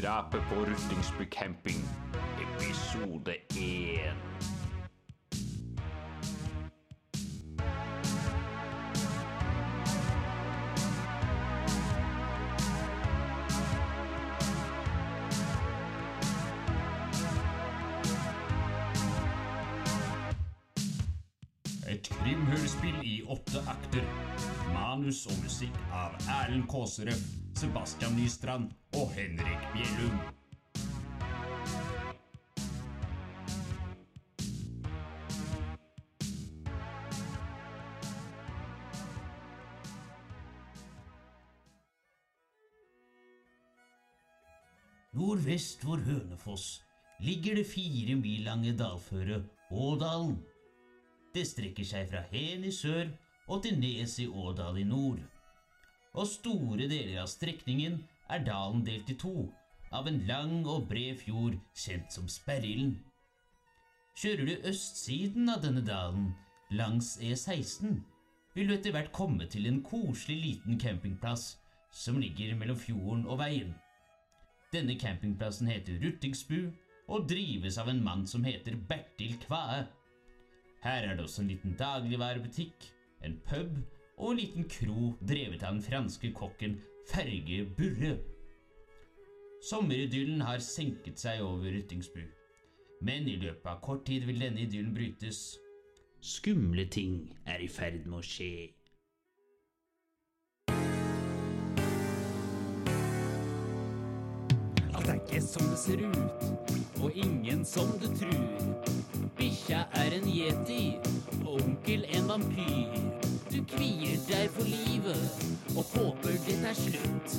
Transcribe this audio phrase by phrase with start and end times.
[0.00, 1.88] Drapet på Ruttingsby camping,
[2.40, 4.14] episode 1.
[21.88, 24.00] Et krimhørespill i åtte akter.
[24.72, 27.26] Manus og musikk av Erlend Kåserød,
[27.60, 30.20] Sebastian Nystrand og Henrik Bjellum.
[45.12, 46.82] Nordvest for Hønefoss
[47.20, 50.38] ligger det fire mil lange dalføret Ådalen.
[51.34, 53.10] Det strekker seg fra Hen i sør
[53.48, 55.20] og til Nes i Ådal i nord.
[56.12, 58.00] Og store deler av strekningen
[58.32, 59.48] er dalen delt i to
[59.92, 62.96] av en lang og bred fjord kjent som Sperrilden.
[64.16, 66.32] Kjører du østsiden av denne dalen,
[66.72, 68.00] langs E16,
[68.56, 71.54] vil du etter hvert komme til en koselig liten campingplass
[71.92, 73.72] som ligger mellom fjorden og veien.
[74.72, 76.72] Denne campingplassen heter Ruttingsbu
[77.12, 79.84] og drives av en mann som heter Bertil Kvae.
[80.82, 82.88] Her er det også en liten dagligvarebutikk,
[83.24, 83.76] en pub
[84.16, 88.18] og en liten kro drevet av den franske kokken Ferge Burre.
[89.70, 92.20] Sommeridyllen har senket seg over Ruttingsbu,
[93.02, 95.40] men i løpet av kort tid vil denne idyllen brytes.
[96.22, 98.70] Skumle ting er i ferd med å skje.
[104.92, 108.46] Alt er ikke som det ser ut, og ingen som du tror.
[109.38, 110.84] Bikkja er en yeti,
[111.42, 113.41] og onkel en vampyr.
[113.52, 115.42] Du kvier deg for livet,
[115.76, 117.34] og håper det er slutt.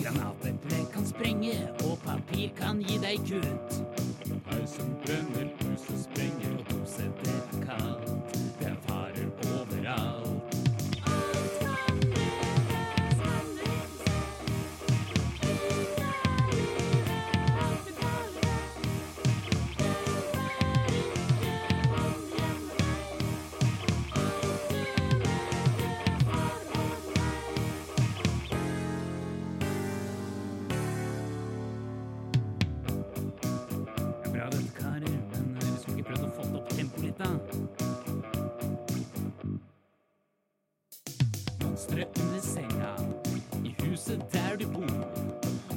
[0.00, 1.54] Granateple kan sprenge,
[1.84, 3.78] og papir kan gi deg kutt.
[4.50, 8.36] Pausen brenner, huset sprenger, og doset er kaldt.
[8.58, 10.23] Det er farer overalt.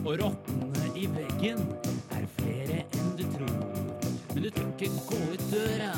[0.07, 1.57] Og rottene i veggen
[2.15, 3.57] er flere enn du tror.
[4.31, 5.89] Men du tør ikke gå ut døra,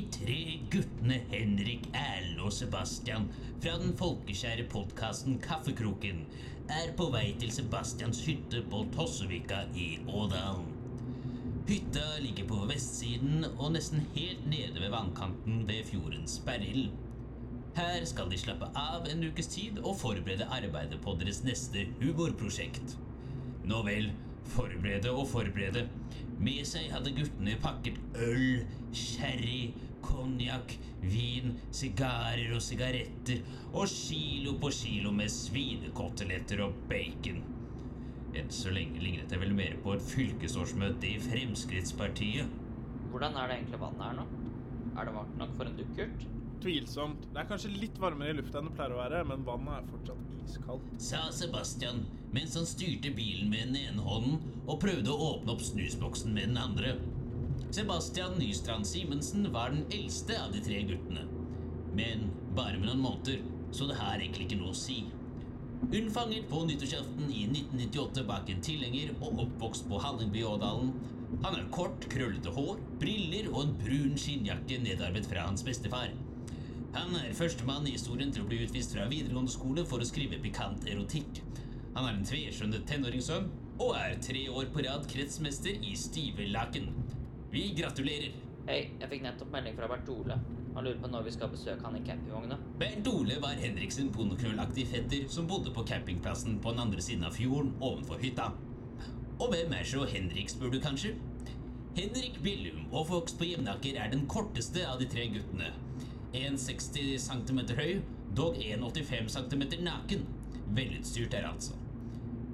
[0.00, 3.26] De tre guttene Henrik, Erlend og Sebastian
[3.60, 6.22] fra den folkeskjære podkasten Kaffekroken
[6.72, 10.70] er på vei til Sebastians hytte på Tossevika i Ådalen.
[11.68, 16.88] Hytta ligger på vestsiden og nesten helt nede ved vannkanten ved fjordens berrild.
[17.76, 22.96] Her skal de slappe av en ukes tid og forberede arbeidet på deres neste humorprosjekt.
[23.68, 24.08] Nå vel,
[24.56, 25.84] forberede og forberede.
[26.40, 28.62] Med seg hadde guttene pakket øl,
[28.96, 29.74] sherry,
[30.10, 33.40] konjakk, vin, sigarer og sigaretter
[33.70, 37.40] og kilo på kilo med svinekoteletter og bacon.
[38.36, 42.52] Enn så lenge lignet det vel mer på et fylkesårsmøte i Fremskrittspartiet.
[43.10, 44.28] Hvordan er det egentlig vannet her nå?
[44.98, 46.28] Er det varmt nok for en dukkert?
[46.60, 47.26] Tvilsomt.
[47.32, 49.90] Det er kanskje litt varmere i lufta enn det pleier å være, men vannet er
[49.90, 50.96] fortsatt iskaldt.
[51.02, 52.04] Sa Sebastian
[52.34, 56.52] mens han styrte bilen med den ene hånden og prøvde å åpne opp snusboksen med
[56.52, 56.94] den andre.
[57.70, 61.22] Sebastian Nystrand Simensen var den eldste av de tre guttene.
[61.94, 62.24] Men
[62.56, 65.04] bare med noen måneder, så det har egentlig ikke noe å si.
[65.86, 70.90] Unnfanget på nyttårsaften i 1998 bak en tilhenger og oppvokst på Hallingby Ådalen.
[71.44, 76.10] Han har kort, krøllete hår, briller og en brun skinnjakke nedarvet fra hans bestefar.
[76.96, 80.42] Han er førstemann i historien til å bli utvist fra videregående skole for å skrive
[80.42, 81.38] pikant erotikk.
[81.94, 83.46] Han er en tveskjønnet tenåringssønn
[83.78, 86.90] og er tre år på rad kretsmester i stive laken.
[87.50, 88.34] Vi gratulerer!
[88.68, 90.36] Hei, jeg fikk nettopp melding fra Bert Ole.
[90.76, 92.60] Han lurer på når vi skal besøke han i campingvogna.
[92.78, 97.34] Bernt Ole var Henriksen bondeknøllaktig fetter som bodde på campingplassen på den andre siden av
[97.34, 98.52] fjorden ovenfor hytta.
[99.40, 101.16] Og hvem er så Henrik, spør du kanskje?
[101.96, 105.72] Henrik Billum, og Fox på Jevnaker, er den korteste av de tre guttene.
[106.30, 107.98] 1,60 cm høy,
[108.38, 110.22] dog 1,85 cm naken.
[110.78, 111.74] Velutstyrt er altså.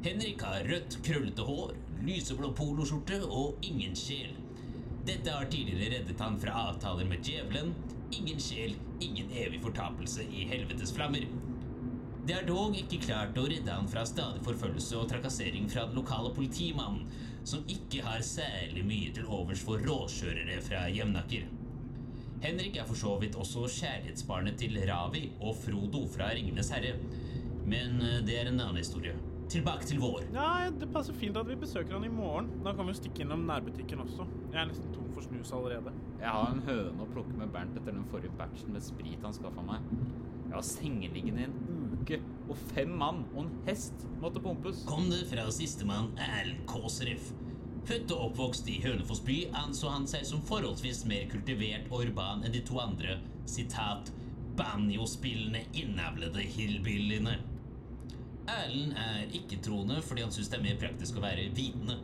[0.08, 1.76] Henrik har rødt, krøllete hår,
[2.08, 4.32] lyseblå poloskjorte og ingen sjel.
[5.06, 7.74] Dette har tidligere reddet han fra avtaler med djevelen.
[8.16, 11.28] Ingen sjel, ingen evig fortapelse i helvetes flammer.
[12.26, 16.00] Det er dog ikke klart å redde han fra stadig forfølgelse og trakassering fra den
[16.00, 17.06] lokale politimannen,
[17.46, 21.46] som ikke har særlig mye til overs for råkjørere fra Jevnaker.
[22.42, 26.96] Henrik er for så vidt også kjærlighetsbarnet til Ravi og Frodo fra Ringenes herre.
[27.62, 29.14] Men eh, det er en annen historie.
[29.46, 30.24] Tilbake til vår.
[30.34, 32.48] Ja, det passer fint at vi besøker han i morgen.
[32.64, 34.26] Da kan vi jo stikke innom nærbutikken også.
[34.50, 35.92] Jeg er nesten tom for snus allerede.
[36.18, 39.36] Jeg har en høne å plukke med Bernt etter den forrige batchen med sprit han
[39.36, 39.86] skaffa meg.
[40.48, 44.82] Jeg har sengeliggende i en uke, og fem mann og en hest måtte pumpes.
[44.88, 47.30] kom det fra sistemann Erlend Kåsref.
[47.86, 52.42] Født og oppvokst i Hønefoss by anså han seg som forholdsvis mer kultivert og urban
[52.42, 54.10] enn de to andre, sitat,
[54.58, 57.36] banjospillende, innavlede hillbillyene.
[58.46, 61.96] Erlend er ikke-troende fordi han syns det er mer praktisk å være vitende.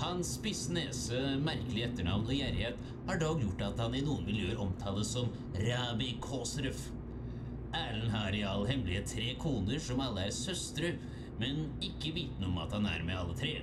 [0.00, 2.78] Hans spisse nese, merkelige etternavn og gjerrighet
[3.10, 5.28] har dog gjort at han i noen miljøer omtales som
[5.60, 6.86] Rabi Kåsruf.
[7.76, 10.94] Erlend har i all hemmelighet tre koner som alle er søstre,
[11.40, 13.58] men ikke vitende om at han er med alle tre.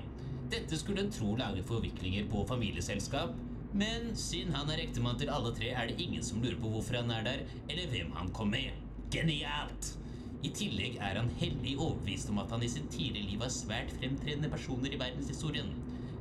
[0.54, 3.34] Dette skulle en tro lage forviklinger på familieselskap,
[3.78, 7.02] men siden han er ektemann til alle tre, er det ingen som lurer på hvorfor
[7.02, 8.78] han er der, eller hvem han kom med.
[9.12, 9.98] Genialt!
[10.45, 13.94] I tillegg er han hellig overbevist om at han i sitt tidligere liv var svært
[13.98, 15.72] fremtredende personer i verdenshistorien.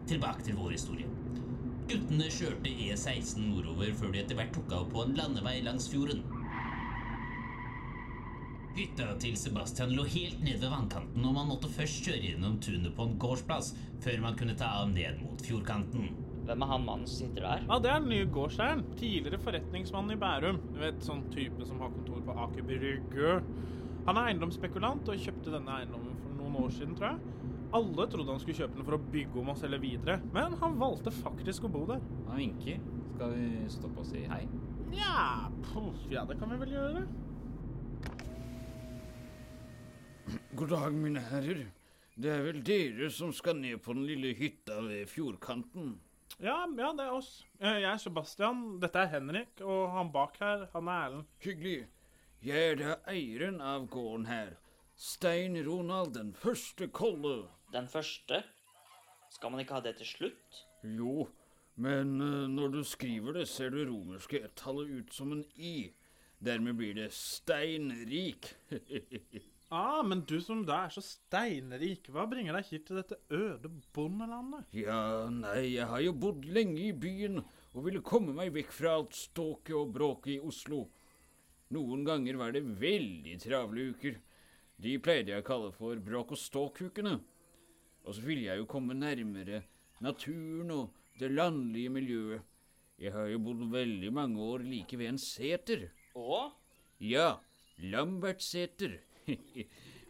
[0.09, 1.11] Tilbake til vår historie.
[1.87, 6.25] Guttene kjørte E16 nordover før de etter hvert tok av på en landevei langs fjorden.
[8.77, 12.93] Hytta til Sebastian lå helt ned ved vannkanten, og man måtte først kjøre gjennom tunet
[12.97, 13.71] på en gårdsplass
[14.05, 16.11] før man kunne ta av ned mot fjordkanten.
[16.47, 17.65] Hvem er han mannen som sitter der?
[17.69, 18.85] Ja, det er den nye gårdseieren.
[19.01, 20.61] Tidligere forretningsmann i Bærum.
[20.75, 23.33] Du vet, sånn type som har kontor på Aker Brygge.
[24.07, 27.33] Han er eiendomsspekulant og kjøpte denne eiendommen for noen år siden, tror jeg.
[27.75, 30.77] Alle trodde han skulle kjøpe den for å bygge om og selge videre, men han
[30.79, 32.05] valgte faktisk å bo der.
[32.29, 32.79] Han vinker.
[33.17, 34.45] Skal vi stoppe og si hei?
[34.93, 35.49] Nja,
[36.13, 37.03] ja, det kan vi vel gjøre.
[40.57, 41.67] God dag, mine herrer.
[42.17, 45.97] Det er vel dere som skal ned på den lille hytta ved fjordkanten?
[46.41, 47.43] Ja, ja, det er oss.
[47.61, 51.29] Eh, Jeg er Sebastian, dette er Henrik, og han bak her, han er Erlend.
[51.45, 51.77] Hyggelig.
[52.45, 54.55] Jeg er da eieren av gården her.
[54.97, 57.49] Stein Ronald den første Kolle.
[57.73, 58.43] Den første?
[59.33, 60.61] Skal man ikke ha det til slutt?
[60.85, 61.27] Jo,
[61.77, 65.91] men eh, når du skriver det, ser det romerske ett-tallet ut som en i.
[66.39, 68.53] Dermed blir det steinrik.
[69.75, 73.67] Ah, men du som da er så steinrik, hva bringer deg hit til dette øde
[73.97, 74.69] bondelandet?
[74.71, 77.41] ja, nei, jeg har jo bodd lenge i byen
[77.73, 80.85] og ville komme meg vekk fra alt ståket og bråket i Oslo.
[81.75, 84.21] Noen ganger var det veldig travle uker.
[84.79, 87.17] De pleide jeg å kalle for bråk og ståk-ukene.
[88.07, 89.65] Og så ville jeg jo komme nærmere
[90.05, 92.45] naturen og det landlige miljøet.
[93.01, 95.89] Jeg har jo bodd veldig mange år like ved en seter.
[96.17, 96.55] Og?
[97.03, 97.35] Ja,
[97.83, 99.01] Lambertseter.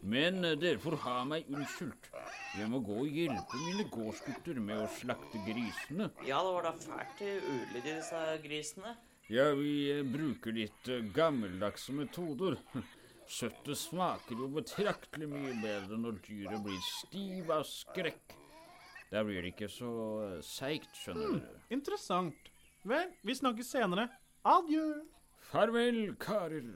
[0.06, 2.10] Men eh, dere får ha meg unnskyldt.
[2.56, 6.10] Jeg må gå og hjelpe mine gårdsgutter med å slakte grisene.
[6.28, 8.94] Ja, det var da fælt ulydig, disse grisene.
[9.28, 12.54] Ja, vi eh, bruker litt eh, gammeldagse metoder.
[13.26, 18.36] Kjøttet smaker jo betraktelig mye bedre når dyret blir stiv av skrekk.
[19.10, 19.90] Da blir det ikke så
[20.28, 21.62] eh, seigt, skjønner dere.
[21.74, 22.52] Interessant.
[22.86, 24.06] Vel, vi snakkes senere.
[24.46, 24.84] Adjø.
[25.50, 26.70] Farvel, karer.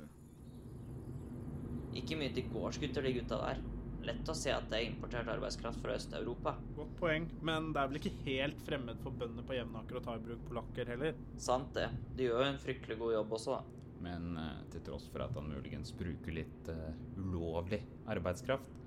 [1.95, 3.63] Ikke mye til gårdsgutter, de gutta der.
[4.07, 6.55] Lett å se at det er importert arbeidskraft fra Øst-Europa.
[6.77, 10.17] Godt poeng, men det er vel ikke helt fremmed for bønder på Jevnaker å ta
[10.17, 11.19] i bruk polakker heller.
[11.37, 11.91] Sant det.
[12.17, 13.79] De gjør jo en fryktelig god jobb også, da.
[14.01, 18.79] Men eh, til tross for at han muligens bruker litt uh, ulovlig arbeidskraft,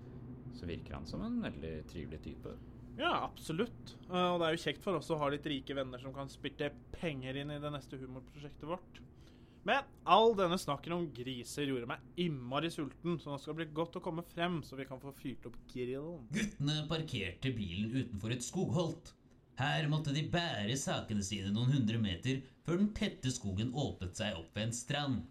[0.58, 2.56] så virker han som en veldig trivelig type.
[2.98, 3.96] Ja, absolutt.
[4.10, 6.30] Eh, Og det er jo kjekt for oss å ha litt rike venner som kan
[6.30, 9.02] spytte penger inn i det neste humorprosjektet vårt.
[9.64, 13.76] Men all denne snakken om griser gjorde meg innmari sulten, så nå skal det bli
[13.80, 16.26] godt å komme frem, så vi kan få fyrt opp grillen.
[16.36, 19.14] Guttene parkerte bilen utenfor et skogholt.
[19.60, 24.36] Her måtte de bære sakene sine noen hundre meter før den tette skogen åpnet seg
[24.40, 25.24] opp ved en strand.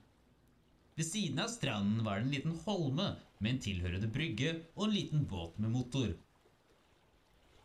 [0.97, 3.13] Ved siden av stranden var det en liten holme
[3.43, 6.13] med en tilhørende brygge og en liten båt med motor.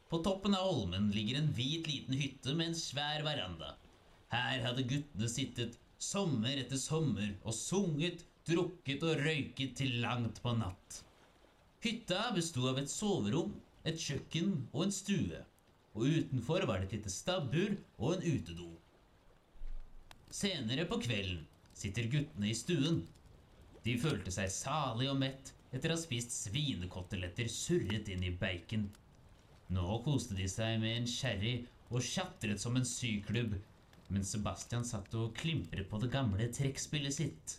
[0.07, 3.75] På toppen av holmen ligger en hvit liten hytte med en svær veranda.
[4.31, 10.54] Her hadde guttene sittet sommer etter sommer og sunget, drukket og røyket til langt på
[10.56, 11.01] natt.
[11.84, 13.54] Hytta besto av et soverom,
[13.88, 15.44] et kjøkken og en stue.
[15.98, 18.70] Og utenfor var det et lite stabbur og en utedo.
[20.30, 21.46] Senere på kvelden
[21.77, 23.04] sitter guttene i stuen.
[23.86, 28.88] De følte seg salig og mett etter å ha spist svinekoteletter surret inn i bacon.
[29.74, 31.56] Nå koste de seg med en sherry
[31.89, 33.56] og tjatret som en syklubb,
[34.13, 37.57] mens Sebastian satt og klimpret på det gamle trekkspillet sitt.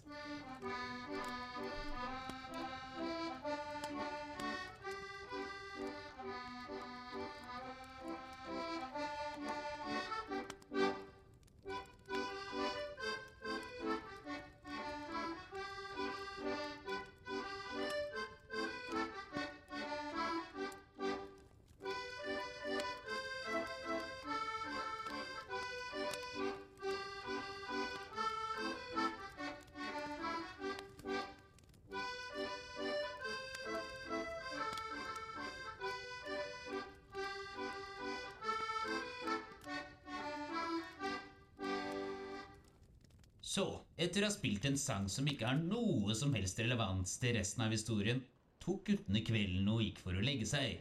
[43.58, 43.64] Så,
[43.98, 47.64] etter å ha spilt en sang som ikke har noe som helst relevans til resten
[47.64, 48.20] av historien,
[48.62, 50.76] tok guttene kvelden og gikk for å legge seg.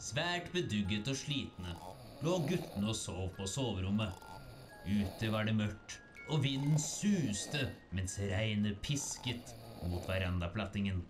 [0.00, 1.74] Svært bedugget og slitne
[2.24, 4.14] lå guttene og sov på soverommet.
[4.88, 5.98] Ute var det mørkt,
[6.32, 9.52] og vinden suste mens regnet pisket
[9.90, 11.02] mot verandaplattingen.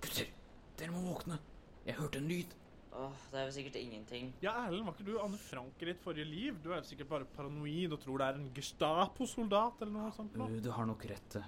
[0.00, 0.32] Gutter,
[0.80, 1.36] dere må våkne.
[1.84, 2.56] Jeg hørte en lyd.
[2.98, 4.30] Åh, det er jo sikkert ingenting.
[4.42, 6.56] Ja, Erlend, var ikke du Anne Frank i ditt forrige liv?
[6.64, 10.34] Du er jo sikkert bare paranoid og tror det er en Gestapo-soldat eller noe sånt.
[10.40, 10.48] nå.
[10.50, 11.38] Øh, Du har nok rett.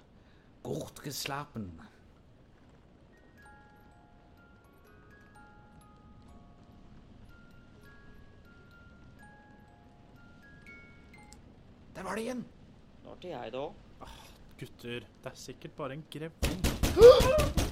[0.62, 1.72] Godt geslapen.
[11.96, 12.44] Der var det igjen.
[13.04, 13.64] Når til jeg, da.
[14.60, 16.60] Gutter, det er sikkert bare en grevling.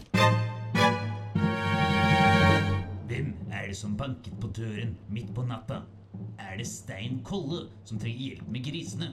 [3.08, 5.78] Hvem er det som banket på døren midt på natta?
[6.44, 9.08] Er det Stein Kolle som trenger hjelp med grisene?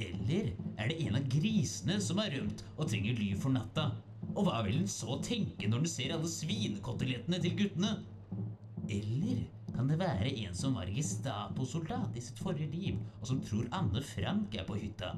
[0.00, 3.90] Eller er det en av grisene som har rømt og trenger ly for natta?
[4.32, 7.92] Og hva vil den så tenke når den ser alle svinekotelettene til guttene?
[8.88, 13.68] Eller kan det være en som var Gestapo-soldat i sitt forrige liv, og som tror
[13.76, 15.12] Anne Frank er på hytta?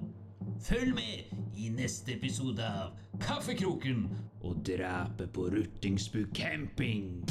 [0.67, 4.09] Følg med i neste episode av Kaffekroken
[4.43, 7.23] og drapet på Ruttingsbu camping.